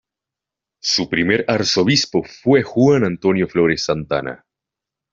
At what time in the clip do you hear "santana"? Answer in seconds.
3.85-4.43